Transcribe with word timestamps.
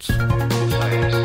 Zeit. 0.00 1.19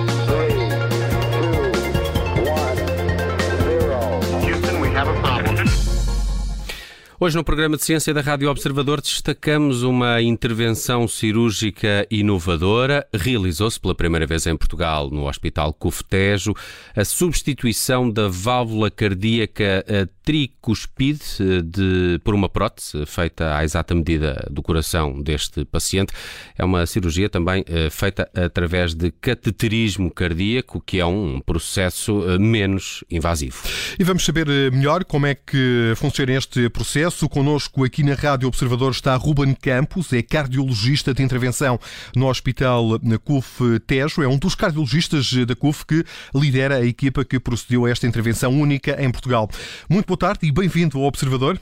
Hoje, 7.18 7.38
no 7.38 7.46
programa 7.46 7.78
de 7.78 7.84
Ciência 7.86 8.14
da 8.14 8.20
Rádio 8.20 8.50
Observador, 8.50 9.00
destacamos 9.00 9.84
uma 9.84 10.22
intervenção 10.22 11.08
cirúrgica 11.08 12.06
inovadora. 12.12 13.08
Realizou-se 13.14 13.80
pela 13.80 13.96
primeira 13.96 14.28
vez 14.28 14.46
em 14.46 14.58
Portugal, 14.58 15.10
no 15.10 15.26
Hospital 15.26 15.72
Cufetejo, 15.72 16.54
a 16.94 17.06
substituição 17.06 18.12
da 18.12 18.28
válvula 18.28 18.92
cardíaca 18.92 19.86
tricuspide 20.26 21.24
de, 21.64 22.20
por 22.24 22.34
uma 22.34 22.50
prótese 22.50 23.06
feita 23.06 23.56
à 23.56 23.64
exata 23.64 23.94
medida 23.94 24.46
do 24.52 24.62
coração 24.62 25.22
deste 25.22 25.64
paciente. 25.64 26.12
É 26.58 26.66
uma 26.66 26.86
cirurgia 26.86 27.30
também 27.30 27.64
eh, 27.68 27.90
feita 27.92 28.28
através 28.34 28.96
de 28.96 29.12
cateterismo 29.12 30.10
cardíaco, 30.12 30.82
que 30.84 31.00
é 31.00 31.06
um 31.06 31.40
processo 31.40 32.28
eh, 32.28 32.40
menos 32.40 33.04
invasivo. 33.10 33.62
E 34.00 34.04
vamos 34.04 34.26
saber 34.26 34.50
eh, 34.50 34.72
melhor 34.72 35.06
como 35.06 35.28
é 35.28 35.36
que 35.36 35.94
funciona 35.96 36.34
este 36.34 36.68
processo 36.70 37.05
sucesso. 37.06 37.30
Conosco 37.30 37.84
aqui 37.84 38.04
na 38.04 38.14
Rádio 38.14 38.48
Observador 38.48 38.92
está 38.92 39.16
Ruben 39.16 39.54
Campos, 39.54 40.14
é 40.14 40.22
cardiologista 40.22 41.14
de 41.14 41.22
intervenção 41.22 41.80
no 42.16 42.28
Hospital 42.28 43.00
CUF 43.24 43.80
Tejo. 43.82 44.22
É 44.24 44.28
um 44.28 44.38
dos 44.38 44.56
cardiologistas 44.56 45.34
da 45.46 45.56
CUF 45.56 45.86
que 45.86 46.04
lidera 46.34 46.78
a 46.78 46.86
equipa 46.86 47.26
que 47.26 47.40
procedeu 47.40 47.86
a 47.86 47.90
esta 47.90 48.08
intervenção 48.08 48.52
única 48.52 49.02
em 49.02 49.12
Portugal. 49.12 49.50
Muito 49.90 50.06
boa 50.06 50.18
tarde 50.18 50.48
e 50.48 50.52
bem-vindo 50.52 50.98
ao 50.98 51.06
Observador. 51.06 51.60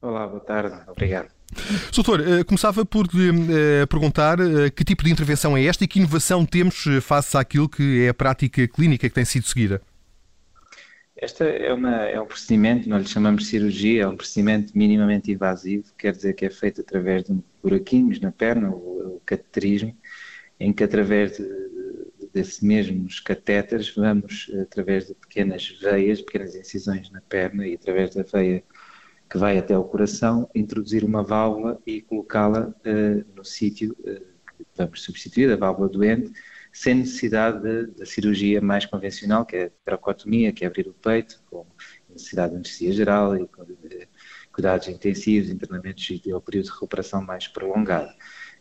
Olá, 0.00 0.26
boa 0.26 0.40
tarde. 0.40 0.76
Obrigado. 0.88 1.28
Doutor, 1.94 2.20
eh, 2.20 2.44
começava 2.44 2.84
por 2.84 3.06
lhe 3.14 3.30
eh, 3.30 3.86
perguntar 3.86 4.38
eh, 4.40 4.70
que 4.70 4.84
tipo 4.84 5.04
de 5.04 5.10
intervenção 5.10 5.56
é 5.56 5.64
esta 5.64 5.84
e 5.84 5.88
que 5.88 5.98
inovação 5.98 6.44
temos 6.44 6.84
face 7.00 7.36
àquilo 7.36 7.68
que 7.68 8.04
é 8.04 8.08
a 8.08 8.14
prática 8.14 8.66
clínica 8.68 9.08
que 9.08 9.14
tem 9.14 9.24
sido 9.24 9.46
seguida. 9.46 9.80
Esta 11.24 11.44
é, 11.44 11.72
uma, 11.72 12.02
é 12.02 12.20
um 12.20 12.26
procedimento, 12.26 12.86
nós 12.86 13.02
lhe 13.04 13.08
chamamos 13.08 13.46
cirurgia, 13.46 14.02
é 14.02 14.06
um 14.06 14.14
procedimento 14.14 14.76
minimamente 14.76 15.32
invasivo, 15.32 15.86
quer 15.96 16.12
dizer 16.12 16.34
que 16.34 16.44
é 16.44 16.50
feito 16.50 16.82
através 16.82 17.24
de 17.24 17.42
buraquinhos 17.62 18.20
na 18.20 18.30
perna, 18.30 18.68
o, 18.68 19.16
o 19.16 19.22
cateterismo, 19.24 19.96
em 20.60 20.70
que 20.70 20.84
através 20.84 21.38
de, 21.38 21.48
desses 22.30 22.60
mesmos 22.60 23.20
catéteres 23.20 23.88
vamos, 23.94 24.50
através 24.60 25.06
de 25.06 25.14
pequenas 25.14 25.66
veias, 25.80 26.20
pequenas 26.20 26.54
incisões 26.54 27.10
na 27.10 27.22
perna 27.22 27.66
e 27.66 27.72
através 27.72 28.14
da 28.14 28.22
veia 28.22 28.62
que 29.30 29.38
vai 29.38 29.56
até 29.56 29.78
o 29.78 29.84
coração, 29.84 30.46
introduzir 30.54 31.04
uma 31.04 31.22
válvula 31.22 31.80
e 31.86 32.02
colocá-la 32.02 32.68
uh, 32.68 33.24
no 33.34 33.42
sítio 33.46 33.96
uh, 34.00 34.20
que 34.58 34.66
vamos 34.76 35.02
substituir, 35.02 35.50
a 35.50 35.56
válvula 35.56 35.88
doente, 35.88 36.30
sem 36.74 36.96
necessidade 36.96 37.86
da 37.86 38.04
cirurgia 38.04 38.60
mais 38.60 38.84
convencional, 38.84 39.46
que 39.46 39.56
é 39.56 39.64
a 39.66 39.70
tracotomia, 39.84 40.52
que 40.52 40.64
é 40.64 40.66
abrir 40.66 40.88
o 40.88 40.92
peito, 40.92 41.40
com 41.48 41.64
necessidade 42.10 42.50
de 42.50 42.56
anestesia 42.56 42.92
geral 42.92 43.36
e 43.36 43.46
com 43.46 43.64
cuidados 44.52 44.88
intensivos, 44.88 45.50
internamentos 45.50 46.20
e 46.24 46.34
o 46.34 46.40
período 46.40 46.64
de 46.66 46.72
recuperação 46.72 47.22
mais 47.22 47.46
prolongado. 47.46 48.12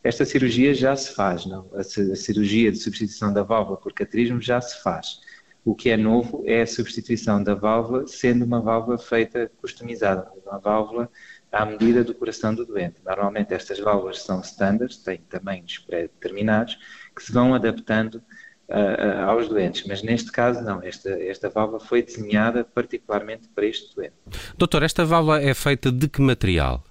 Esta 0.03 0.25
cirurgia 0.25 0.75
já 0.75 0.95
se 0.95 1.16
faz, 1.16 1.45
não? 1.47 1.69
A, 1.73 1.84
cirurgia 1.84 2.72
de 2.72 2.78
substituição 2.78 3.34
da 3.34 3.41
válvula 3.41 3.78
por 3.78 3.91
cateterismo 3.94 4.39
já 4.39 4.61
se 4.61 4.81
faz. 4.84 5.19
O 5.66 5.73
que 5.73 5.89
é 5.89 5.97
novo 5.97 6.44
é 6.45 6.61
a 6.61 6.67
substituição 6.67 7.44
da 7.44 7.56
válvula, 7.56 8.06
sendo 8.06 8.45
uma 8.45 8.61
válvula 8.61 9.00
feita 9.00 9.52
customizada, 9.59 10.30
uma 10.45 10.59
válvula 10.59 11.09
à 11.54 11.66
medida 11.66 12.04
do 12.04 12.16
coração 12.16 12.54
do 12.54 12.66
doente. 12.66 12.96
Normalmente 13.06 13.54
estas 13.54 13.80
válvulas 13.80 14.23
são 14.23 14.42
standards, 14.42 14.98
têm 14.98 15.20
tamanhos 15.30 15.78
pré-determinados, 15.78 16.80
que 17.16 17.23
se 17.23 17.32
vão 17.32 17.54
adaptando 17.54 18.16
uh, 18.16 19.22
aos 19.28 19.48
doentes, 19.48 19.86
mas 19.88 20.02
neste 20.02 20.31
caso 20.31 20.62
não, 20.64 20.81
esta, 20.81 21.12
esta 21.12 21.50
válvula 21.50 21.80
foi 21.80 22.02
desenhada 22.02 22.66
particularmente 22.66 23.48
para 23.50 23.68
este 23.68 23.96
doente. 23.96 24.16
Doutor, 24.58 24.81
esta 24.81 25.06
válvula 25.06 25.42
é 25.42 25.53
feita 25.53 25.91
de 25.91 26.09
que 26.09 26.22
material? 26.22 26.84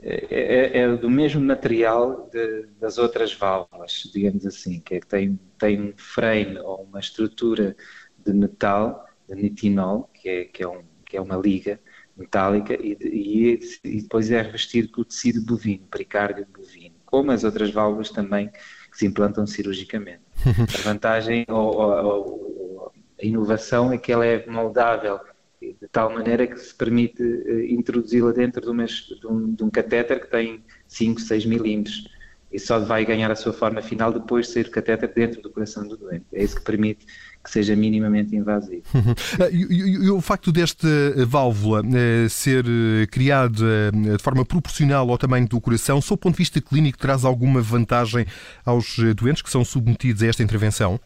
É, 0.00 0.26
é, 0.30 0.78
é 0.78 0.96
do 0.96 1.10
mesmo 1.10 1.40
material 1.42 2.30
de, 2.32 2.66
das 2.80 2.96
outras 2.96 3.34
válvulas, 3.34 4.10
digamos 4.14 4.46
assim, 4.46 4.80
que 4.80 4.94
é 4.94 5.00
que 5.00 5.06
tem, 5.06 5.38
tem 5.58 5.78
um 5.82 5.92
frame 5.96 6.58
ou 6.60 6.84
uma 6.84 7.00
estrutura 7.00 7.76
de 8.24 8.32
metal, 8.32 9.06
de 9.28 9.34
nitinol, 9.34 10.08
que 10.14 10.28
é, 10.28 10.44
que 10.44 10.62
é, 10.62 10.68
um, 10.68 10.82
que 11.04 11.16
é 11.16 11.20
uma 11.20 11.36
liga 11.36 11.78
metálica, 12.18 12.74
e, 12.74 12.96
e, 13.02 13.60
e 13.84 14.02
depois 14.02 14.30
é 14.30 14.42
revestido 14.42 14.90
com 14.90 15.02
o 15.02 15.04
tecido 15.04 15.40
bovino, 15.42 15.86
pericárdio 15.90 16.46
bovino, 16.52 16.94
como 17.06 17.30
as 17.30 17.44
outras 17.44 17.70
válvulas 17.70 18.10
também 18.10 18.48
que 18.48 18.98
se 18.98 19.06
implantam 19.06 19.46
cirurgicamente. 19.46 20.22
A 20.78 20.82
vantagem 20.82 21.46
ou, 21.48 21.76
ou, 21.76 22.92
a 23.20 23.26
inovação 23.26 23.92
é 23.92 23.98
que 23.98 24.12
ela 24.12 24.24
é 24.24 24.46
moldável 24.46 25.18
de 25.60 25.88
tal 25.90 26.12
maneira 26.12 26.46
que 26.46 26.56
se 26.56 26.72
permite 26.72 27.22
uh, 27.22 27.60
introduzi-la 27.64 28.30
dentro 28.30 28.60
de, 28.62 28.70
umas, 28.70 28.92
de, 28.92 29.26
um, 29.26 29.52
de 29.52 29.64
um 29.64 29.70
catéter 29.70 30.20
que 30.20 30.30
tem 30.30 30.62
5, 30.86 31.20
6 31.20 31.46
milímetros 31.46 32.04
e 32.50 32.58
só 32.58 32.78
vai 32.78 33.04
ganhar 33.04 33.30
a 33.30 33.36
sua 33.36 33.52
forma 33.52 33.82
final 33.82 34.12
depois 34.12 34.46
de 34.46 34.52
sair 34.52 34.66
o 34.66 34.70
catéter 34.70 35.12
dentro 35.12 35.42
do 35.42 35.50
coração 35.50 35.86
do 35.86 35.96
doente. 35.96 36.24
É 36.32 36.42
isso 36.42 36.56
que 36.56 36.62
permite 36.62 37.04
que 37.48 37.52
seja 37.52 37.74
minimamente 37.74 38.36
invasivo. 38.36 38.82
e, 39.50 40.04
e, 40.04 40.10
o 40.10 40.20
facto 40.20 40.52
desta 40.52 40.86
válvula 41.26 41.82
uh, 41.82 42.28
ser 42.28 42.64
uh, 42.66 43.08
criada 43.10 43.90
de 43.92 44.22
forma 44.22 44.44
proporcional 44.44 45.10
ao 45.10 45.16
tamanho 45.16 45.48
do 45.48 45.60
coração, 45.60 46.00
sob 46.00 46.14
o 46.14 46.18
ponto 46.18 46.34
de 46.34 46.38
vista 46.38 46.60
clínico, 46.60 46.98
traz 46.98 47.24
alguma 47.24 47.60
vantagem 47.62 48.26
aos 48.64 48.96
doentes 49.16 49.42
que 49.42 49.50
são 49.50 49.64
submetidos 49.64 50.22
a 50.22 50.26
esta 50.26 50.42
intervenção? 50.42 51.00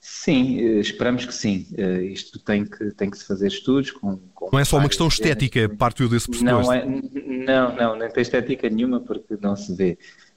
Sim, 0.00 0.58
eh, 0.60 0.80
esperamos 0.80 1.24
que 1.24 1.34
sim. 1.34 1.66
Isto 2.12 2.38
tem 2.38 2.66
que, 2.66 2.90
tem 2.90 3.08
que 3.08 3.16
se 3.16 3.26
fazer 3.26 3.48
estudos 3.48 3.90
com. 3.90 4.18
com 4.34 4.50
não 4.52 4.58
é 4.58 4.64
só 4.64 4.76
uma 4.76 4.88
questão 4.88 5.08
estética, 5.08 5.66
partiu 5.68 6.08
desse 6.10 6.28
pressuposto? 6.28 6.70
Não, 6.70 6.74
é, 6.74 6.84
não, 6.84 7.74
não, 7.74 7.98
não 7.98 8.10
tem 8.10 8.20
estética 8.20 8.68
nenhuma 8.68 9.00
porque 9.00 9.38
não 9.40 9.56
se 9.56 9.74
vê. 9.74 9.96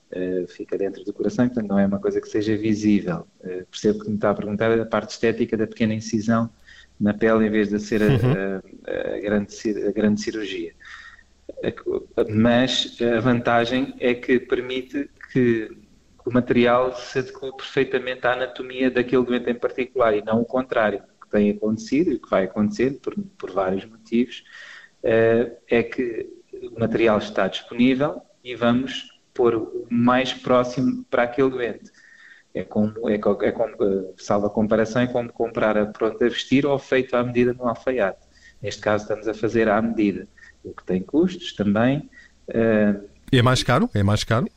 Uh, 0.10 0.48
fica 0.48 0.78
dentro 0.78 1.04
do 1.04 1.12
coração, 1.12 1.48
portanto 1.48 1.68
não 1.68 1.78
é 1.78 1.86
uma 1.86 2.00
coisa 2.00 2.22
que 2.22 2.30
seja 2.30 2.56
visível. 2.56 3.28
Uh, 3.42 3.66
percebo 3.70 4.00
que 4.00 4.10
me 4.10 4.16
está 4.16 4.30
a 4.30 4.34
perguntar 4.34 4.72
a 4.72 4.86
parte 4.86 5.12
estética 5.12 5.58
da 5.58 5.68
pequena 5.68 5.94
incisão 5.94 6.50
na 7.00 7.14
pele 7.14 7.46
em 7.46 7.50
vez 7.50 7.70
de 7.70 7.80
ser 7.80 8.02
a, 8.02 8.06
uhum. 8.06 8.62
a, 8.88 9.16
a, 9.16 9.20
grande, 9.20 9.56
a 9.86 9.92
grande 9.92 10.22
cirurgia. 10.22 10.74
Mas 12.30 12.98
a 13.02 13.20
vantagem 13.20 13.96
é 14.00 14.14
que 14.14 14.40
permite 14.40 15.10
que 15.32 15.70
o 16.26 16.32
material 16.32 16.96
se 16.96 17.20
adequa 17.20 17.56
perfeitamente 17.56 18.28
à 18.28 18.34
anatomia 18.34 18.92
daquele 18.92 19.24
doente 19.24 19.50
em 19.50 19.56
particular 19.56 20.16
e 20.16 20.22
não 20.22 20.42
o 20.42 20.46
contrário, 20.46 21.02
que 21.22 21.30
tem 21.30 21.52
acontecido 21.52 22.12
e 22.12 22.20
que 22.20 22.30
vai 22.30 22.46
acontecer 22.46 23.00
por, 23.02 23.16
por 23.38 23.52
vários 23.52 23.86
motivos, 23.86 24.44
uh, 25.04 25.56
é 25.68 25.84
que 25.84 26.30
o 26.76 26.80
material 26.80 27.18
está 27.18 27.48
disponível 27.48 28.22
e 28.44 28.56
vamos 28.56 29.17
pôr 29.38 29.56
o 29.56 29.88
mais 29.90 30.34
próximo 30.34 31.06
para 31.10 31.24
aquele 31.24 31.52
doente. 31.52 31.92
É 32.54 32.64
como, 32.64 33.08
é, 33.08 33.14
é 33.16 33.52
como 33.52 33.76
eh, 33.84 34.14
salva 34.18 34.48
a 34.48 34.50
comparação, 34.50 35.04
é 35.04 35.08
como 35.08 35.32
comprar 35.32 35.78
a 35.78 35.86
pronta 35.86 36.26
a 36.26 36.30
vestir 36.30 36.66
ou 36.66 36.78
feito 36.80 37.16
à 37.16 37.24
medida 37.24 37.54
no 37.54 37.68
alfaiate. 37.68 38.26
Neste 38.62 38.82
caso 38.82 39.04
estamos 39.04 39.28
a 39.28 39.34
fazer 39.34 39.70
à 39.70 39.80
medida, 39.80 40.28
o 40.64 40.74
que 40.74 40.84
tem 40.84 41.02
custos 41.02 41.54
também. 41.54 42.10
Uh, 42.50 43.08
é 43.32 43.42
mais 43.44 43.62
caro? 43.62 43.88
É 43.94 44.02
mais 44.02 44.24
caro? 44.24 44.48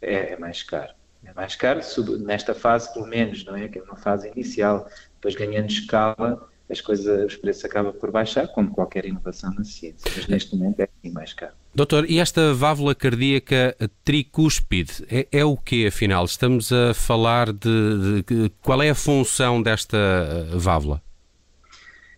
É, 0.00 0.32
é 0.32 0.38
mais 0.38 0.62
caro 0.62 0.94
é 1.24 1.32
mais 1.32 1.56
caro, 1.56 1.80
nesta 2.18 2.54
fase 2.54 2.92
pelo 2.92 3.06
menos, 3.06 3.44
não 3.44 3.56
é? 3.56 3.68
Que 3.68 3.78
é 3.78 3.82
uma 3.82 3.96
fase 3.96 4.28
inicial, 4.28 4.88
depois 5.14 5.34
ganhando 5.34 5.70
escala, 5.70 6.48
as 6.68 6.80
coisas, 6.80 7.26
os 7.26 7.36
preços 7.36 7.64
acabam 7.64 7.92
por 7.92 8.10
baixar, 8.10 8.48
como 8.48 8.70
qualquer 8.70 9.04
inovação 9.04 9.52
na 9.54 9.64
ciência, 9.64 10.10
mas 10.16 10.26
neste 10.26 10.56
momento 10.56 10.80
é 10.80 10.88
assim 10.98 11.12
mais 11.12 11.32
caro. 11.32 11.54
Doutor, 11.74 12.04
e 12.10 12.18
esta 12.18 12.52
válvula 12.52 12.94
cardíaca 12.94 13.74
tricúspide 14.04 15.06
é, 15.10 15.26
é 15.32 15.42
o 15.42 15.56
que 15.56 15.86
afinal? 15.86 16.26
Estamos 16.26 16.70
a 16.70 16.92
falar 16.92 17.50
de, 17.50 18.22
de, 18.26 18.52
qual 18.60 18.82
é 18.82 18.90
a 18.90 18.94
função 18.94 19.62
desta 19.62 19.96
eh, 19.96 20.56
válvula? 20.56 21.02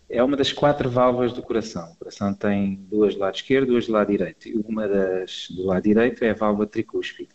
É 0.09 0.21
uma 0.21 0.35
das 0.35 0.51
quatro 0.51 0.89
válvulas 0.89 1.31
do 1.31 1.41
coração. 1.41 1.89
O 1.93 1.95
coração 1.95 2.33
tem 2.33 2.85
duas 2.91 3.15
do 3.15 3.21
lado 3.21 3.35
esquerdo, 3.35 3.67
duas 3.67 3.87
do 3.87 3.93
lado 3.93 4.11
direito. 4.11 4.49
E 4.49 4.57
uma 4.57 4.89
das 4.89 5.47
do 5.49 5.65
lado 5.65 5.83
direito 5.83 6.21
é 6.25 6.31
a 6.31 6.35
válvula 6.35 6.67
tricúspide. 6.67 7.29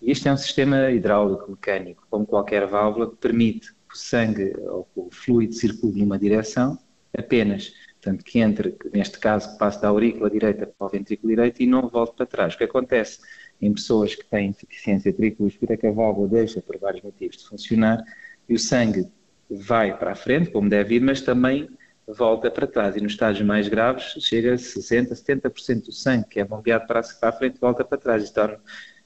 E 0.00 0.12
este 0.12 0.28
é 0.28 0.32
um 0.32 0.36
sistema 0.36 0.88
hidráulico 0.92 1.50
mecânico, 1.50 2.06
como 2.08 2.24
qualquer 2.24 2.64
válvula, 2.68 3.10
que 3.10 3.16
permite 3.16 3.72
que 3.72 3.94
o 3.94 3.98
sangue 3.98 4.54
ou 4.60 4.88
o 4.94 5.08
fluido 5.10 5.52
circule 5.52 6.00
numa 6.00 6.16
direção 6.16 6.78
apenas. 7.12 7.72
Portanto, 8.00 8.24
que 8.24 8.38
entre, 8.38 8.76
neste 8.94 9.18
caso, 9.18 9.52
que 9.52 9.58
passe 9.58 9.80
da 9.82 9.88
aurícula 9.88 10.30
direita 10.30 10.66
para 10.66 10.86
o 10.86 10.90
ventrículo 10.90 11.28
direito 11.28 11.62
e 11.62 11.66
não 11.66 11.86
volte 11.88 12.16
para 12.16 12.24
trás. 12.24 12.54
O 12.54 12.58
que 12.58 12.64
acontece 12.64 13.20
em 13.60 13.72
pessoas 13.74 14.14
que 14.14 14.24
têm 14.24 14.48
insuficiência 14.48 15.12
tricuspide 15.12 15.74
é 15.74 15.76
que 15.76 15.86
a 15.86 15.92
válvula 15.92 16.28
deixa, 16.28 16.62
por 16.62 16.78
vários 16.78 17.02
motivos, 17.02 17.36
de 17.36 17.46
funcionar 17.46 18.02
e 18.48 18.54
o 18.54 18.58
sangue 18.58 19.06
vai 19.50 19.96
para 19.98 20.12
a 20.12 20.14
frente, 20.14 20.50
como 20.50 20.70
deve 20.70 20.94
ir, 20.94 21.00
mas 21.00 21.20
também 21.20 21.68
volta 22.06 22.50
para 22.50 22.66
trás. 22.66 22.96
E 22.96 23.00
nos 23.02 23.12
estágios 23.12 23.46
mais 23.46 23.68
graves 23.68 24.14
chega 24.20 24.54
a 24.54 24.56
60%, 24.56 25.10
70% 25.10 25.84
do 25.84 25.92
sangue 25.92 26.26
que 26.28 26.40
é 26.40 26.44
bombeado 26.44 26.86
para 26.86 27.00
a 27.00 27.32
frente 27.32 27.60
volta 27.60 27.84
para 27.84 27.98
trás. 27.98 28.30
Torna 28.30 28.58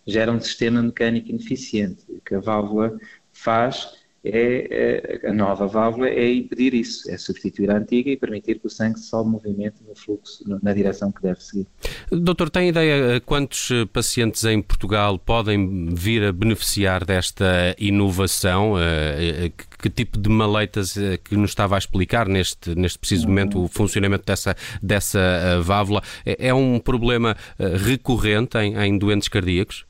gera 0.07 0.31
um 0.31 0.41
sistema 0.41 0.81
mecânico 0.81 1.31
ineficiente. 1.31 2.05
O 2.09 2.21
que 2.21 2.35
a 2.37 2.41
válvula 2.41 2.97
faz 3.33 4.04
é, 4.25 5.21
é, 5.23 5.29
a 5.29 5.35
nova 5.35 5.67
válvula 5.67 6.09
é 6.09 6.33
impedir 6.33 6.73
isso, 6.73 7.11
é 7.11 7.19
substituir 7.19 7.71
a 7.71 7.77
antiga 7.77 8.11
e 8.11 8.17
permitir 8.17 8.59
que 8.59 8.67
o 8.67 8.71
sangue 8.71 8.99
só 8.99 9.23
movimente 9.23 9.77
no 9.87 9.95
fluxo, 9.95 10.43
na 10.63 10.73
direção 10.73 11.13
que 11.13 11.21
deve 11.21 11.43
seguir. 11.43 11.67
Doutor, 12.11 12.49
tem 12.49 12.71
ideia 12.71 13.21
quantos 13.21 13.71
eh, 13.71 13.85
pacientes 13.85 14.43
em 14.45 14.63
Portugal 14.63 15.19
podem 15.19 15.95
vir 15.95 16.25
a 16.25 16.33
beneficiar 16.33 17.05
desta 17.05 17.77
inovação? 17.79 18.79
Eh, 18.79 19.47
eh, 19.47 19.53
que 19.79 19.91
tipo 19.91 20.19
de 20.19 20.31
maleitas 20.31 20.95
que 21.23 21.37
nos 21.37 21.51
estava 21.51 21.75
a 21.75 21.79
explicar 21.79 22.27
neste, 22.27 22.75
neste 22.75 22.99
preciso 22.99 23.29
momento 23.29 23.63
o 23.63 23.69
funcionamento 23.69 24.25
dessa, 24.25 24.57
dessa 24.83 25.61
válvula? 25.63 26.03
É, 26.25 26.49
é 26.49 26.55
um 26.55 26.79
problema 26.79 27.37
recorrente 27.59 28.57
em, 28.57 28.75
em 28.75 28.97
doentes 28.97 29.29
cardíacos? 29.29 29.85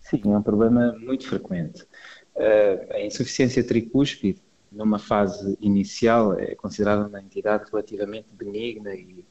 Sim, 0.00 0.20
é 0.24 0.38
um 0.38 0.42
problema 0.42 0.94
muito 1.00 1.26
frequente. 1.26 1.86
Eh, 2.38 2.86
a 2.92 3.00
insuficiência 3.00 3.64
tricúspide, 3.64 4.40
numa 4.70 4.98
fase 4.98 5.56
inicial, 5.60 6.38
é 6.38 6.54
considerada 6.54 7.06
uma 7.06 7.20
entidade 7.20 7.64
relativamente 7.70 8.28
benigna 8.32 8.94
e 8.94 9.24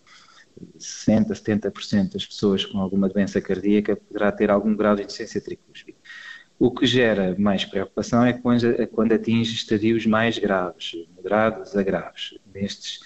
60%, 0.77 1.27
70% 1.30 2.13
das 2.13 2.25
pessoas 2.25 2.65
com 2.65 2.80
alguma 2.80 3.07
doença 3.07 3.39
cardíaca 3.39 3.95
poderá 3.95 4.31
ter 4.31 4.50
algum 4.50 4.75
grau 4.75 4.95
de 4.95 5.04
insuficiência 5.04 5.39
tricúspide. 5.39 5.98
O 6.59 6.71
que 6.71 6.86
gera 6.88 7.36
mais 7.38 7.63
preocupação 7.63 8.25
é 8.25 8.31
é 8.77 8.86
quando 8.88 9.13
atinge 9.13 9.53
estadios 9.53 10.06
mais 10.06 10.39
graves, 10.39 10.94
moderados 11.15 11.77
a 11.77 11.83
graves. 11.83 12.38
Nestes, 12.51 13.00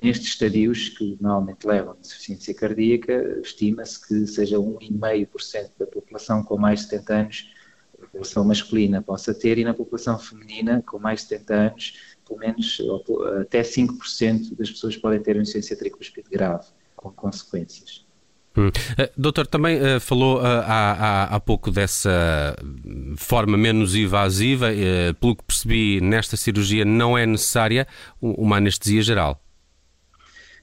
nestes 0.00 0.28
estadios, 0.28 0.90
que 0.90 1.18
normalmente 1.20 1.66
levam 1.66 1.94
a 1.94 2.00
insuficiência 2.00 2.54
cardíaca, 2.54 3.40
estima-se 3.42 4.06
que 4.06 4.26
seja 4.28 4.56
1,5% 4.56 5.72
da 5.78 5.86
população 5.86 6.44
com 6.44 6.56
mais 6.56 6.80
de 6.80 6.90
70 6.90 7.14
anos 7.14 7.61
população 8.22 8.44
masculina 8.44 9.02
possa 9.02 9.34
ter 9.34 9.58
e 9.58 9.64
na 9.64 9.74
população 9.74 10.18
feminina, 10.18 10.82
com 10.86 10.98
mais 10.98 11.22
de 11.22 11.28
70 11.28 11.54
anos, 11.54 11.94
pelo 12.26 12.38
menos 12.38 12.80
até 13.40 13.62
5% 13.62 14.56
das 14.56 14.70
pessoas 14.70 14.96
podem 14.96 15.20
ter 15.20 15.36
uma 15.36 15.42
insuficiência 15.42 15.76
tricúspide 15.76 16.30
grave, 16.30 16.66
com 16.96 17.10
consequências. 17.10 18.04
Hum. 18.56 18.68
Uh, 18.68 19.10
doutor, 19.16 19.46
também 19.46 19.78
uh, 19.80 19.98
falou 19.98 20.38
uh, 20.38 20.44
há, 20.44 20.92
há, 20.92 21.24
há, 21.36 21.40
pouco 21.40 21.70
dessa 21.70 22.54
forma 23.16 23.56
menos 23.56 23.94
invasiva. 23.94 24.68
pelo 25.18 25.36
que 25.36 25.42
percebi, 25.44 26.00
nesta 26.02 26.36
cirurgia 26.36 26.84
não 26.84 27.16
é 27.16 27.24
necessária 27.24 27.86
uma 28.20 28.58
anestesia 28.58 29.02
geral? 29.02 29.42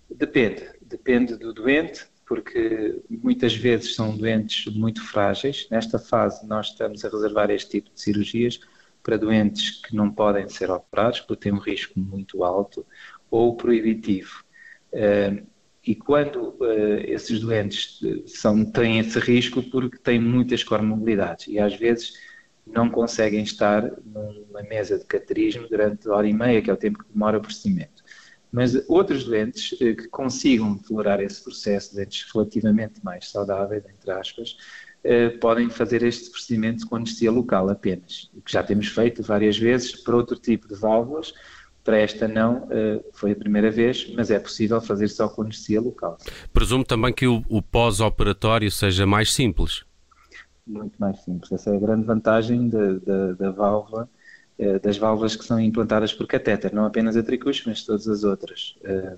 Depende. 0.09 0.69
Depende 0.81 1.35
do 1.35 1.51
doente 1.53 2.05
porque 2.29 3.01
muitas 3.09 3.55
vezes 3.55 3.95
são 3.95 4.15
doentes 4.15 4.71
muito 4.71 5.03
frágeis. 5.03 5.67
Nesta 5.71 5.97
fase, 5.97 6.47
nós 6.47 6.67
estamos 6.67 7.03
a 7.03 7.09
reservar 7.09 7.49
este 7.49 7.71
tipo 7.71 7.89
de 7.91 7.99
cirurgias 7.99 8.59
para 9.01 9.17
doentes 9.17 9.81
que 9.81 9.95
não 9.95 10.11
podem 10.11 10.47
ser 10.47 10.69
operados, 10.69 11.21
porque 11.21 11.41
têm 11.41 11.53
um 11.53 11.59
risco 11.59 11.99
muito 11.99 12.43
alto 12.43 12.85
ou 13.31 13.57
proibitivo. 13.57 14.43
E 15.83 15.95
quando 15.95 16.55
uh, 16.59 16.99
esses 17.07 17.39
doentes 17.39 17.99
são, 18.27 18.63
têm 18.63 18.99
esse 18.99 19.17
risco 19.17 19.63
porque 19.63 19.97
têm 19.97 20.19
muitas 20.19 20.63
comorbilidades 20.63 21.47
e 21.47 21.57
às 21.57 21.75
vezes 21.75 22.13
não 22.67 22.91
conseguem 22.91 23.41
estar 23.41 23.91
numa 24.05 24.61
mesa 24.61 24.99
de 24.99 25.05
cateterismo 25.05 25.67
durante 25.67 26.07
hora 26.07 26.27
e 26.27 26.33
meia, 26.33 26.61
que 26.61 26.69
é 26.69 26.73
o 26.73 26.77
tempo 26.77 26.99
que 26.99 27.11
demora 27.11 27.39
o 27.39 27.41
procedimento. 27.41 28.03
Mas 28.51 28.75
outros 28.89 29.23
doentes 29.23 29.79
eh, 29.79 29.93
que 29.93 30.07
consigam 30.07 30.75
tolerar 30.77 31.21
esse 31.21 31.43
processo, 31.43 31.93
doentes 31.95 32.25
relativamente 32.33 33.03
mais 33.03 33.29
saudáveis, 33.29 33.83
entre 33.85 34.11
aspas, 34.11 34.57
eh, 35.03 35.29
podem 35.29 35.69
fazer 35.69 36.03
este 36.03 36.29
procedimento 36.29 36.87
com 36.87 36.95
anestesia 36.95 37.31
local 37.31 37.69
apenas, 37.69 38.29
o 38.33 38.41
que 38.41 38.51
já 38.51 38.63
temos 38.63 38.87
feito 38.87 39.23
várias 39.23 39.57
vezes 39.57 39.95
para 39.95 40.15
outro 40.15 40.35
tipo 40.37 40.67
de 40.67 40.75
válvulas, 40.75 41.33
para 41.83 41.97
esta 41.97 42.27
não, 42.27 42.67
eh, 42.69 43.01
foi 43.13 43.31
a 43.31 43.35
primeira 43.35 43.71
vez, 43.71 44.11
mas 44.15 44.29
é 44.29 44.39
possível 44.39 44.81
fazer 44.81 45.07
só 45.07 45.29
com 45.29 45.43
anestesia 45.43 45.79
local. 45.79 46.17
Presumo 46.51 46.83
também 46.83 47.13
que 47.13 47.27
o, 47.27 47.43
o 47.47 47.61
pós-operatório 47.61 48.69
seja 48.69 49.05
mais 49.05 49.33
simples. 49.33 49.85
Muito 50.67 50.95
mais 50.99 51.19
simples. 51.23 51.51
Essa 51.51 51.71
é 51.71 51.77
a 51.77 51.79
grande 51.79 52.05
vantagem 52.05 52.69
da, 52.69 52.93
da, 52.93 53.33
da 53.33 53.51
válvula 53.51 54.09
das 54.81 54.97
válvulas 54.97 55.35
que 55.35 55.45
são 55.45 55.59
implantadas 55.59 56.13
por 56.13 56.27
catéter, 56.27 56.73
não 56.73 56.85
apenas 56.85 57.15
a 57.15 57.23
tricúspide, 57.23 57.69
mas 57.69 57.83
todas 57.83 58.07
as 58.07 58.23
outras. 58.23 58.75
Eh, 58.83 59.17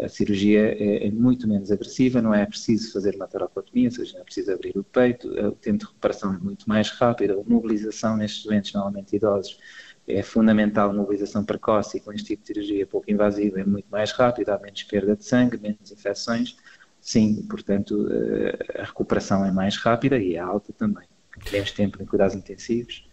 a 0.00 0.08
cirurgia 0.08 0.74
é, 0.78 1.06
é, 1.06 1.10
muito 1.10 1.48
menos 1.48 1.72
agressiva, 1.72 2.20
não 2.20 2.32
é 2.34 2.44
preciso 2.44 2.92
fazer 2.92 3.16
uma 3.16 3.26
tarocotomia, 3.26 3.88
ou 3.88 3.94
seja, 3.94 4.12
não 4.14 4.20
é 4.20 4.24
preciso 4.24 4.52
abrir 4.52 4.76
o 4.76 4.84
peito, 4.84 5.26
o 5.28 5.52
tempo 5.52 5.78
de 5.78 5.86
recuperação 5.86 6.34
é 6.34 6.38
muito 6.38 6.68
mais 6.68 6.90
rápido, 6.90 7.40
a 7.40 7.50
mobilização 7.50 8.16
nestes 8.16 8.44
doentes, 8.44 8.74
normalmente 8.74 9.16
idosos, 9.16 9.58
é 10.06 10.22
fundamental 10.22 10.90
a 10.90 10.92
mobilização 10.92 11.44
precoce 11.44 11.96
e 11.96 12.00
com 12.00 12.12
este 12.12 12.26
tipo 12.26 12.42
de 12.42 12.48
cirurgia 12.48 12.86
pouco 12.86 13.10
invasiva 13.10 13.60
é 13.60 13.64
muito 13.64 13.88
mais 13.90 14.12
rápida, 14.12 14.54
há 14.54 14.58
menos 14.58 14.82
perda 14.84 15.16
de 15.16 15.24
sangue, 15.24 15.58
menos 15.58 15.90
infecções, 15.90 16.56
sim, 17.00 17.42
portanto 17.48 18.06
eh, 18.10 18.80
a 18.80 18.84
recuperação 18.84 19.44
é 19.44 19.50
mais 19.50 19.76
rápida 19.78 20.18
e 20.18 20.36
é 20.36 20.38
alta 20.38 20.72
também. 20.74 21.08
Menos 21.50 21.72
tempo 21.72 22.02
em 22.02 22.06
cuidados 22.06 22.36
intensivos 22.36 23.06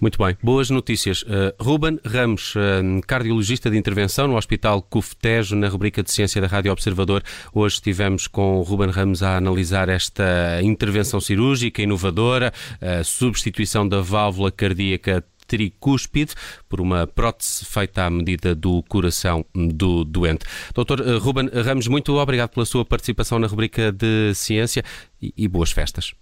muito 0.00 0.18
bem, 0.18 0.36
boas 0.42 0.70
notícias. 0.70 1.22
Uh, 1.22 1.52
Ruben 1.60 1.98
Ramos, 2.04 2.54
uh, 2.54 3.00
cardiologista 3.06 3.70
de 3.70 3.76
intervenção 3.76 4.28
no 4.28 4.36
Hospital 4.36 4.82
Cuftejo, 4.82 5.56
na 5.56 5.68
rubrica 5.68 6.02
de 6.02 6.10
Ciência 6.10 6.40
da 6.40 6.46
Rádio 6.46 6.72
Observador. 6.72 7.22
Hoje 7.52 7.76
estivemos 7.76 8.26
com 8.26 8.58
o 8.58 8.62
Ruben 8.62 8.90
Ramos 8.90 9.22
a 9.22 9.36
analisar 9.36 9.88
esta 9.88 10.60
intervenção 10.62 11.20
cirúrgica 11.20 11.82
inovadora, 11.82 12.52
a 12.80 13.02
substituição 13.04 13.88
da 13.88 14.00
válvula 14.00 14.50
cardíaca 14.50 15.24
tricúspide 15.46 16.34
por 16.68 16.80
uma 16.80 17.06
prótese 17.06 17.64
feita 17.64 18.04
à 18.04 18.10
medida 18.10 18.54
do 18.54 18.82
coração 18.82 19.44
do 19.54 20.04
doente. 20.04 20.44
Doutor 20.74 21.00
Ruben 21.18 21.48
Ramos, 21.48 21.86
muito 21.88 22.16
obrigado 22.16 22.50
pela 22.50 22.66
sua 22.66 22.84
participação 22.84 23.38
na 23.38 23.46
rubrica 23.46 23.92
de 23.92 24.34
Ciência 24.34 24.82
e, 25.22 25.32
e 25.36 25.48
boas 25.48 25.70
festas. 25.70 26.14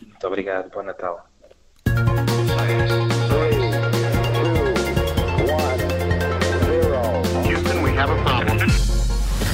Muito 0.00 0.26
obrigado, 0.26 0.70
bom 0.70 0.82
Natal. 0.82 1.26